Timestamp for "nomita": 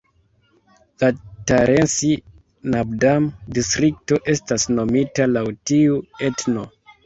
4.81-5.31